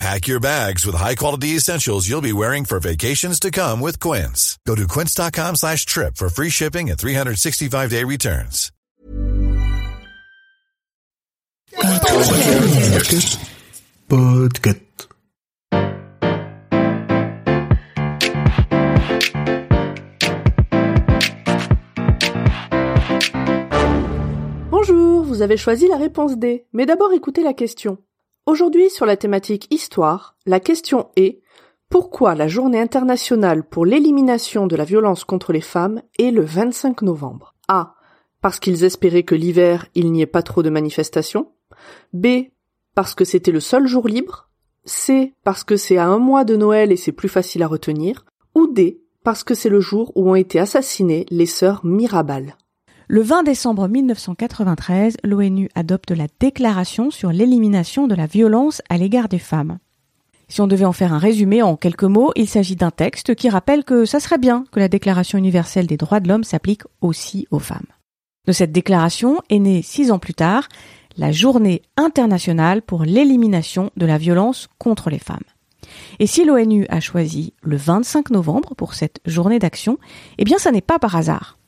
Pack 0.00 0.26
your 0.26 0.40
bags 0.40 0.84
with 0.84 0.96
high-quality 0.96 1.48
essentials 1.56 2.08
you'll 2.08 2.20
be 2.20 2.32
wearing 2.32 2.64
for 2.64 2.80
vacations 2.80 3.38
to 3.40 3.50
come 3.50 3.80
with 3.80 4.00
Quince. 4.00 4.58
Go 4.66 4.74
to 4.74 4.86
quince.com 4.88 5.56
slash 5.56 5.86
trip 5.86 6.16
for 6.16 6.28
free 6.28 6.50
shipping 6.50 6.90
and 6.90 6.98
365-day 6.98 8.04
returns. 8.04 8.70
Podcast. 14.08 15.08
Bonjour, 24.70 25.22
vous 25.24 25.42
avez 25.42 25.56
choisi 25.56 25.88
la 25.88 25.96
réponse 25.96 26.36
D, 26.36 26.66
mais 26.72 26.86
d'abord 26.86 27.12
écoutez 27.12 27.42
la 27.42 27.54
question. 27.54 27.98
Aujourd'hui 28.46 28.90
sur 28.90 29.06
la 29.06 29.16
thématique 29.16 29.72
histoire, 29.72 30.36
la 30.44 30.60
question 30.60 31.08
est 31.16 31.40
pourquoi 31.88 32.34
la 32.34 32.46
journée 32.46 32.78
internationale 32.78 33.66
pour 33.66 33.86
l'élimination 33.86 34.66
de 34.66 34.76
la 34.76 34.84
violence 34.84 35.24
contre 35.24 35.54
les 35.54 35.62
femmes 35.62 36.02
est 36.18 36.30
le 36.30 36.42
25 36.42 37.00
novembre? 37.00 37.54
A. 37.68 37.94
Parce 38.42 38.60
qu'ils 38.60 38.84
espéraient 38.84 39.22
que 39.22 39.34
l'hiver 39.34 39.86
il 39.94 40.12
n'y 40.12 40.20
ait 40.20 40.26
pas 40.26 40.42
trop 40.42 40.62
de 40.62 40.68
manifestations. 40.68 41.52
B. 42.12 42.50
Parce 42.94 43.14
que 43.14 43.24
c'était 43.24 43.50
le 43.50 43.60
seul 43.60 43.86
jour 43.86 44.08
libre. 44.08 44.50
C. 44.84 45.32
Parce 45.42 45.64
que 45.64 45.78
c'est 45.78 45.96
à 45.96 46.06
un 46.06 46.18
mois 46.18 46.44
de 46.44 46.54
Noël 46.54 46.92
et 46.92 46.96
c'est 46.96 47.12
plus 47.12 47.30
facile 47.30 47.62
à 47.62 47.66
retenir. 47.66 48.26
Ou 48.54 48.66
D. 48.66 49.00
Parce 49.22 49.42
que 49.42 49.54
c'est 49.54 49.70
le 49.70 49.80
jour 49.80 50.12
où 50.16 50.28
ont 50.28 50.34
été 50.34 50.58
assassinées 50.60 51.24
les 51.30 51.46
sœurs 51.46 51.82
Mirabal. 51.82 52.58
Le 53.06 53.20
20 53.20 53.42
décembre 53.42 53.86
1993, 53.86 55.18
l'ONU 55.24 55.68
adopte 55.74 56.10
la 56.10 56.26
déclaration 56.40 57.10
sur 57.10 57.32
l'élimination 57.32 58.06
de 58.06 58.14
la 58.14 58.24
violence 58.24 58.80
à 58.88 58.96
l'égard 58.96 59.28
des 59.28 59.38
femmes. 59.38 59.78
Si 60.48 60.62
on 60.62 60.66
devait 60.66 60.86
en 60.86 60.92
faire 60.92 61.12
un 61.12 61.18
résumé 61.18 61.60
en 61.60 61.76
quelques 61.76 62.04
mots, 62.04 62.32
il 62.34 62.48
s'agit 62.48 62.76
d'un 62.76 62.90
texte 62.90 63.34
qui 63.34 63.50
rappelle 63.50 63.84
que 63.84 64.06
ça 64.06 64.20
serait 64.20 64.38
bien 64.38 64.64
que 64.72 64.80
la 64.80 64.88
Déclaration 64.88 65.36
universelle 65.36 65.86
des 65.86 65.98
droits 65.98 66.20
de 66.20 66.28
l'homme 66.28 66.44
s'applique 66.44 66.84
aussi 67.02 67.46
aux 67.50 67.58
femmes. 67.58 67.86
De 68.46 68.52
cette 68.52 68.72
déclaration 68.72 69.38
est 69.50 69.58
née 69.58 69.82
six 69.82 70.10
ans 70.10 70.18
plus 70.18 70.34
tard 70.34 70.68
la 71.18 71.30
Journée 71.30 71.82
internationale 71.98 72.80
pour 72.80 73.04
l'élimination 73.04 73.90
de 73.98 74.06
la 74.06 74.16
violence 74.16 74.68
contre 74.78 75.10
les 75.10 75.18
femmes. 75.18 75.44
Et 76.20 76.26
si 76.26 76.44
l'ONU 76.44 76.86
a 76.88 77.00
choisi 77.00 77.52
le 77.60 77.76
25 77.76 78.30
novembre 78.30 78.74
pour 78.74 78.94
cette 78.94 79.20
journée 79.26 79.58
d'action, 79.58 79.98
eh 80.38 80.44
bien 80.44 80.56
ça 80.56 80.72
n'est 80.72 80.80
pas 80.80 80.98
par 80.98 81.16
hasard. 81.16 81.58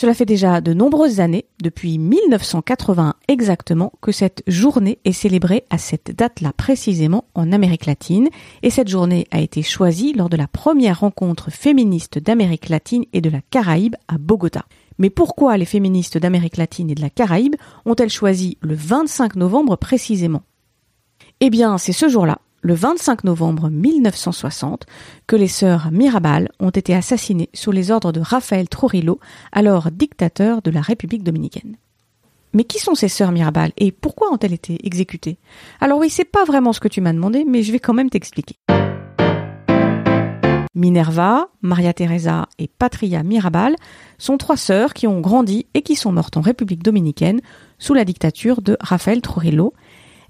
Cela 0.00 0.14
fait 0.14 0.24
déjà 0.24 0.62
de 0.62 0.72
nombreuses 0.72 1.20
années, 1.20 1.44
depuis 1.62 1.98
1980 1.98 3.16
exactement, 3.28 3.92
que 4.00 4.12
cette 4.12 4.42
journée 4.46 4.98
est 5.04 5.12
célébrée 5.12 5.64
à 5.68 5.76
cette 5.76 6.16
date-là 6.16 6.54
précisément 6.54 7.26
en 7.34 7.52
Amérique 7.52 7.84
latine, 7.84 8.30
et 8.62 8.70
cette 8.70 8.88
journée 8.88 9.26
a 9.30 9.42
été 9.42 9.60
choisie 9.60 10.14
lors 10.14 10.30
de 10.30 10.38
la 10.38 10.48
première 10.48 11.00
rencontre 11.00 11.50
féministe 11.50 12.18
d'Amérique 12.18 12.70
latine 12.70 13.04
et 13.12 13.20
de 13.20 13.28
la 13.28 13.42
Caraïbe 13.42 13.96
à 14.08 14.16
Bogota. 14.16 14.64
Mais 14.96 15.10
pourquoi 15.10 15.58
les 15.58 15.66
féministes 15.66 16.16
d'Amérique 16.16 16.56
latine 16.56 16.88
et 16.88 16.94
de 16.94 17.02
la 17.02 17.10
Caraïbe 17.10 17.56
ont-elles 17.84 18.08
choisi 18.08 18.56
le 18.62 18.74
25 18.74 19.36
novembre 19.36 19.76
précisément? 19.76 20.44
Eh 21.40 21.50
bien, 21.50 21.76
c'est 21.76 21.92
ce 21.92 22.08
jour-là 22.08 22.38
le 22.62 22.74
25 22.74 23.24
novembre 23.24 23.70
1960 23.70 24.86
que 25.26 25.36
les 25.36 25.48
sœurs 25.48 25.90
Mirabal 25.90 26.50
ont 26.60 26.70
été 26.70 26.94
assassinées 26.94 27.48
sous 27.54 27.72
les 27.72 27.90
ordres 27.90 28.12
de 28.12 28.20
Rafael 28.20 28.68
Trujillo, 28.68 29.18
alors 29.52 29.90
dictateur 29.90 30.62
de 30.62 30.70
la 30.70 30.80
République 30.80 31.24
dominicaine. 31.24 31.76
Mais 32.52 32.64
qui 32.64 32.78
sont 32.78 32.94
ces 32.94 33.08
sœurs 33.08 33.32
Mirabal 33.32 33.72
et 33.76 33.92
pourquoi 33.92 34.32
ont-elles 34.32 34.52
été 34.52 34.84
exécutées? 34.84 35.38
Alors 35.80 35.98
oui, 35.98 36.10
c'est 36.10 36.24
pas 36.24 36.44
vraiment 36.44 36.72
ce 36.72 36.80
que 36.80 36.88
tu 36.88 37.00
m'as 37.00 37.12
demandé, 37.12 37.44
mais 37.46 37.62
je 37.62 37.72
vais 37.72 37.78
quand 37.78 37.94
même 37.94 38.10
t'expliquer. 38.10 38.56
Minerva, 40.74 41.48
Maria 41.62 41.92
Teresa 41.92 42.48
et 42.58 42.68
Patria 42.68 43.22
Mirabal 43.22 43.74
sont 44.18 44.36
trois 44.36 44.56
sœurs 44.56 44.94
qui 44.94 45.06
ont 45.06 45.20
grandi 45.20 45.66
et 45.74 45.82
qui 45.82 45.96
sont 45.96 46.12
mortes 46.12 46.36
en 46.36 46.40
République 46.40 46.82
dominicaine 46.82 47.40
sous 47.78 47.92
la 47.92 48.04
dictature 48.04 48.62
de 48.62 48.76
Rafael 48.80 49.20
Trujillo, 49.20 49.74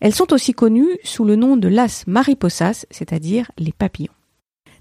elles 0.00 0.14
sont 0.14 0.32
aussi 0.32 0.52
connues 0.52 0.98
sous 1.04 1.24
le 1.24 1.36
nom 1.36 1.56
de 1.56 1.68
las 1.68 2.06
mariposas, 2.06 2.86
c'est-à-dire 2.90 3.50
les 3.58 3.72
papillons. 3.72 4.12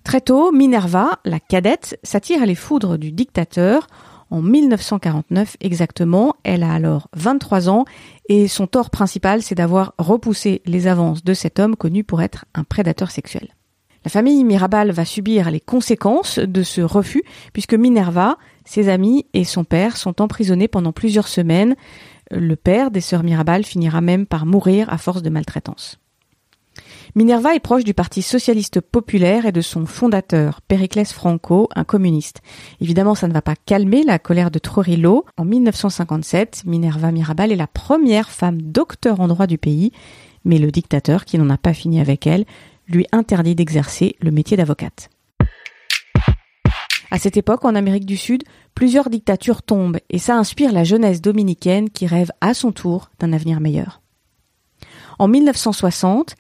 Très 0.04 0.22
tôt, 0.22 0.52
Minerva, 0.52 1.20
la 1.26 1.40
cadette, 1.40 2.00
s'attire 2.04 2.46
les 2.46 2.56
foudres 2.56 2.98
du 2.98 3.12
dictateur. 3.12 3.88
En 4.32 4.42
1949 4.42 5.58
exactement, 5.60 6.36
elle 6.44 6.64
a 6.64 6.72
alors 6.72 7.10
23 7.16 7.70
ans 7.70 7.86
et 8.30 8.48
son 8.48 8.68
tort 8.68 8.92
principal, 8.92 9.42
c'est 9.42 9.56
d'avoir 9.56 9.94
repoussé 9.98 10.62
les 10.66 10.88
avances 10.88 11.24
de 11.24 11.34
cet 11.34 11.60
homme 11.60 11.76
connu 11.76 12.04
pour 12.04 12.22
être 12.22 12.46
un 12.54 12.64
prédateur 12.64 13.12
sexuel. 13.12 13.50
La 14.06 14.12
famille 14.12 14.44
Mirabal 14.46 14.92
va 14.92 15.04
subir 15.04 15.52
les 15.52 15.60
conséquences 15.60 16.40
de 16.40 16.64
ce 16.64 16.82
refus 16.82 17.24
puisque 17.52 17.74
Minerva, 17.74 18.38
ses 18.64 18.88
amis 18.88 19.26
et 19.34 19.44
son 19.44 19.66
père 19.66 19.98
sont 19.98 20.22
emprisonnés 20.22 20.68
pendant 20.70 20.94
plusieurs 20.94 21.28
semaines. 21.28 21.76
Le 22.32 22.56
père 22.56 22.92
des 22.92 23.02
sœurs 23.02 23.24
Mirabal 23.24 23.64
finira 23.64 24.02
même 24.02 24.26
par 24.26 24.46
mourir 24.46 24.92
à 24.92 24.98
force 24.98 25.24
de 25.24 25.30
maltraitance. 25.30 26.00
Minerva 27.16 27.56
est 27.56 27.60
proche 27.60 27.84
du 27.84 27.96
Parti 27.96 28.22
socialiste 28.22 28.82
populaire 28.82 29.48
et 29.48 29.52
de 29.52 29.62
son 29.62 29.88
fondateur, 29.88 30.62
Périclès 30.62 31.12
Franco, 31.12 31.68
un 31.76 31.84
communiste. 31.84 32.42
Évidemment, 32.82 33.16
ça 33.16 33.28
ne 33.28 33.34
va 33.34 33.42
pas 33.42 33.56
calmer 33.56 34.04
la 34.04 34.20
colère 34.20 34.52
de 34.52 34.60
Trujillo. 34.60 35.26
En 35.38 35.46
1957, 35.46 36.64
Minerva 36.66 37.12
Mirabal 37.12 37.52
est 37.52 37.56
la 37.56 37.68
première 37.68 38.30
femme 38.30 38.62
docteur 38.62 39.20
en 39.22 39.28
droit 39.28 39.48
du 39.48 39.58
pays, 39.58 39.92
mais 40.46 40.60
le 40.60 40.72
dictateur, 40.72 41.26
qui 41.26 41.40
n'en 41.40 41.50
a 41.50 41.58
pas 41.58 41.74
fini 41.74 42.00
avec 42.00 42.28
elle, 42.28 42.46
lui 42.88 43.08
interdit 43.12 43.56
d'exercer 43.56 44.16
le 44.20 44.30
métier 44.30 44.56
d'avocate. 44.56 45.10
À 47.12 47.18
cette 47.18 47.38
époque, 47.38 47.66
en 47.66 47.76
Amérique 47.76 48.06
du 48.06 48.18
Sud, 48.18 48.44
plusieurs 48.76 49.10
dictatures 49.10 49.64
tombent 49.64 50.00
et 50.10 50.20
ça 50.20 50.38
inspire 50.38 50.72
la 50.72 50.84
jeunesse 50.84 51.22
dominicaine 51.22 51.90
qui 51.90 52.06
rêve 52.06 52.32
à 52.42 52.54
son 52.54 52.72
tour 52.72 53.10
d'un 53.20 53.34
avenir 53.34 53.60
meilleur. 53.60 54.02
En 55.18 55.28
1960, 55.28 56.36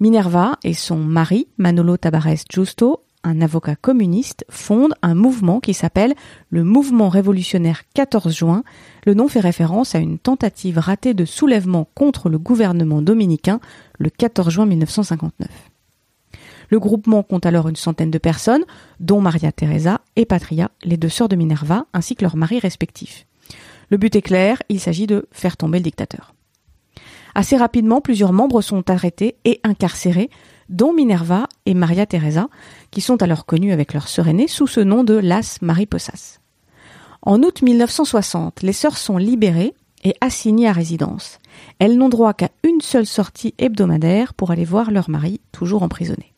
Minerva 0.00 0.58
et 0.64 0.74
son 0.74 0.96
mari, 0.96 1.48
Manolo 1.58 1.96
Tabares 1.96 2.44
Justo, 2.50 3.00
un 3.24 3.40
avocat 3.40 3.76
communiste, 3.76 4.44
fondent 4.48 4.94
un 5.02 5.14
mouvement 5.14 5.60
qui 5.60 5.74
s'appelle 5.74 6.14
le 6.50 6.64
Mouvement 6.64 7.08
révolutionnaire 7.08 7.82
14 7.94 8.34
juin. 8.34 8.64
Le 9.06 9.14
nom 9.14 9.28
fait 9.28 9.40
référence 9.40 9.94
à 9.94 9.98
une 9.98 10.18
tentative 10.18 10.78
ratée 10.78 11.14
de 11.14 11.24
soulèvement 11.24 11.88
contre 11.94 12.28
le 12.28 12.38
gouvernement 12.38 13.02
dominicain 13.02 13.60
le 13.98 14.10
14 14.10 14.50
juin 14.50 14.66
1959. 14.66 15.48
Le 16.72 16.80
groupement 16.80 17.22
compte 17.22 17.44
alors 17.44 17.68
une 17.68 17.76
centaine 17.76 18.10
de 18.10 18.16
personnes, 18.16 18.64
dont 18.98 19.20
Maria 19.20 19.52
Teresa 19.52 20.00
et 20.16 20.24
Patria, 20.24 20.70
les 20.84 20.96
deux 20.96 21.10
sœurs 21.10 21.28
de 21.28 21.36
Minerva, 21.36 21.84
ainsi 21.92 22.16
que 22.16 22.22
leurs 22.24 22.38
maris 22.38 22.60
respectifs. 22.60 23.26
Le 23.90 23.98
but 23.98 24.16
est 24.16 24.22
clair, 24.22 24.62
il 24.70 24.80
s'agit 24.80 25.06
de 25.06 25.28
faire 25.32 25.58
tomber 25.58 25.80
le 25.80 25.84
dictateur. 25.84 26.34
Assez 27.34 27.58
rapidement, 27.58 28.00
plusieurs 28.00 28.32
membres 28.32 28.62
sont 28.62 28.88
arrêtés 28.88 29.36
et 29.44 29.60
incarcérés, 29.64 30.30
dont 30.70 30.94
Minerva 30.94 31.46
et 31.66 31.74
Maria 31.74 32.06
Teresa, 32.06 32.48
qui 32.90 33.02
sont 33.02 33.22
alors 33.22 33.44
connus 33.44 33.72
avec 33.72 33.92
leur 33.92 34.08
sœur 34.08 34.28
aînée 34.28 34.48
sous 34.48 34.66
ce 34.66 34.80
nom 34.80 35.04
de 35.04 35.12
Las 35.12 35.60
Mariposas. 35.60 36.38
En 37.20 37.42
août 37.42 37.60
1960, 37.60 38.62
les 38.62 38.72
sœurs 38.72 38.96
sont 38.96 39.18
libérées 39.18 39.74
et 40.04 40.14
assignées 40.22 40.68
à 40.68 40.72
résidence. 40.72 41.38
Elles 41.80 41.98
n'ont 41.98 42.08
droit 42.08 42.32
qu'à 42.32 42.48
une 42.62 42.80
seule 42.80 43.04
sortie 43.04 43.52
hebdomadaire 43.58 44.32
pour 44.32 44.52
aller 44.52 44.64
voir 44.64 44.90
leur 44.90 45.10
mari, 45.10 45.42
toujours 45.52 45.82
emprisonné. 45.82 46.31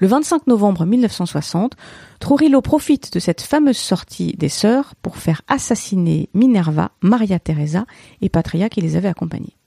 Le 0.00 0.06
25 0.06 0.46
novembre 0.46 0.86
1960, 0.86 1.76
Trujillo 2.20 2.62
profite 2.62 3.12
de 3.12 3.18
cette 3.18 3.42
fameuse 3.42 3.76
sortie 3.76 4.32
des 4.32 4.48
sœurs 4.48 4.94
pour 5.02 5.18
faire 5.18 5.42
assassiner 5.46 6.30
Minerva, 6.32 6.92
Maria 7.02 7.38
Teresa 7.38 7.84
et 8.22 8.30
Patria 8.30 8.70
qui 8.70 8.80
les 8.80 8.96
avaient 8.96 9.08
accompagnées. 9.08 9.58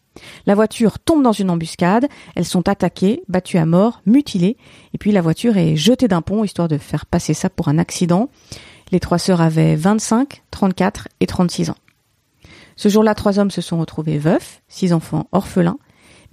La 0.48 0.56
voiture 0.56 0.98
tombe 0.98 1.22
dans 1.22 1.34
une 1.34 1.52
embuscade, 1.52 2.08
elles 2.36 2.46
sont 2.46 2.68
attaquées, 2.68 3.22
battues 3.28 3.60
à 3.60 3.68
mort, 3.68 4.02
mutilées, 4.08 4.58
et 4.96 4.98
puis 4.98 5.12
la 5.12 5.22
voiture 5.22 5.56
est 5.58 5.76
jetée 5.76 6.08
d'un 6.08 6.24
pont 6.24 6.44
histoire 6.44 6.68
de 6.68 6.80
faire 6.80 7.06
passer 7.06 7.36
ça 7.36 7.52
pour 7.52 7.68
un 7.68 7.78
accident. 7.78 8.30
Les 8.92 9.00
trois 9.00 9.20
sœurs 9.20 9.42
avaient 9.42 9.76
25, 9.76 10.42
34 10.50 11.10
et 11.20 11.28
36 11.28 11.70
ans. 11.70 11.78
Ce 12.76 12.90
jour-là, 12.90 13.14
trois 13.14 13.38
hommes 13.38 13.52
se 13.52 13.62
sont 13.62 13.80
retrouvés 13.80 14.18
veufs, 14.18 14.64
six 14.68 14.94
enfants 14.94 15.28
orphelins, 15.32 15.78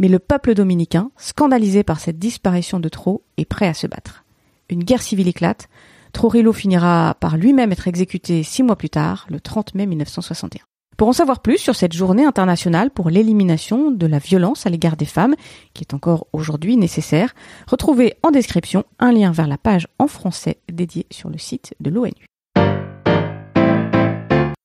mais 0.00 0.08
le 0.08 0.18
peuple 0.18 0.54
dominicain, 0.54 1.10
scandalisé 1.18 1.84
par 1.84 2.00
cette 2.00 2.18
disparition 2.18 2.80
de 2.80 2.88
trop, 2.88 3.22
est 3.36 3.44
prêt 3.44 3.68
à 3.68 3.74
se 3.74 3.86
battre. 3.86 4.24
Une 4.70 4.82
guerre 4.82 5.02
civile 5.02 5.28
éclate. 5.28 5.68
Trujillo 6.12 6.52
finira 6.52 7.14
par 7.20 7.36
lui-même 7.36 7.70
être 7.70 7.86
exécuté 7.86 8.42
six 8.42 8.62
mois 8.62 8.76
plus 8.76 8.88
tard, 8.88 9.26
le 9.28 9.40
30 9.40 9.74
mai 9.74 9.86
1961. 9.86 10.62
Pour 10.96 11.08
en 11.08 11.12
savoir 11.12 11.40
plus 11.40 11.58
sur 11.58 11.76
cette 11.76 11.92
journée 11.92 12.24
internationale 12.24 12.90
pour 12.90 13.10
l'élimination 13.10 13.90
de 13.90 14.06
la 14.06 14.18
violence 14.18 14.66
à 14.66 14.70
l'égard 14.70 14.96
des 14.96 15.06
femmes, 15.06 15.34
qui 15.74 15.84
est 15.84 15.94
encore 15.94 16.26
aujourd'hui 16.32 16.76
nécessaire, 16.76 17.34
retrouvez 17.66 18.14
en 18.22 18.30
description 18.30 18.84
un 18.98 19.12
lien 19.12 19.32
vers 19.32 19.46
la 19.46 19.58
page 19.58 19.86
en 19.98 20.08
français 20.08 20.58
dédiée 20.72 21.06
sur 21.10 21.28
le 21.28 21.38
site 21.38 21.74
de 21.80 21.90
l'ONU. 21.90 22.26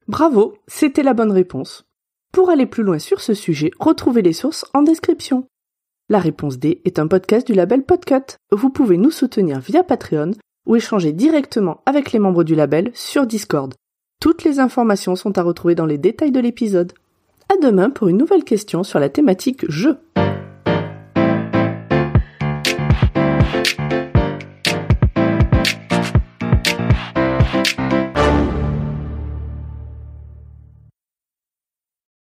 Bravo, 0.08 0.56
c'était 0.68 1.04
la 1.04 1.14
bonne 1.14 1.32
réponse. 1.32 1.86
Pour 2.36 2.50
aller 2.50 2.66
plus 2.66 2.84
loin 2.84 3.00
sur 3.00 3.22
ce 3.22 3.34
sujet, 3.34 3.72
retrouvez 3.80 4.22
les 4.22 4.34
sources 4.34 4.66
en 4.74 4.82
description. 4.82 5.48
La 6.10 6.20
réponse 6.20 6.60
D 6.60 6.82
est 6.84 7.00
un 7.00 7.08
podcast 7.08 7.48
du 7.48 7.54
label 7.54 7.82
Podcut. 7.84 8.36
Vous 8.52 8.70
pouvez 8.70 8.98
nous 8.98 9.10
soutenir 9.10 9.62
via 9.62 9.86
Patreon 9.86 10.32
ou 10.68 10.76
échanger 10.76 11.14
directement 11.14 11.80
avec 11.86 12.12
les 12.12 12.20
membres 12.20 12.44
du 12.44 12.54
label 12.54 12.92
sur 12.94 13.26
Discord. 13.26 13.74
Toutes 14.20 14.44
les 14.44 14.60
informations 14.60 15.16
sont 15.16 15.38
à 15.38 15.44
retrouver 15.44 15.76
dans 15.76 15.86
les 15.86 15.98
détails 15.98 16.34
de 16.34 16.42
l'épisode. 16.42 16.92
À 17.48 17.56
demain 17.56 17.90
pour 17.90 18.10
une 18.10 18.18
nouvelle 18.18 18.44
question 18.44 18.84
sur 18.84 19.00
la 19.00 19.08
thématique 19.08 19.72
jeu. 19.72 19.98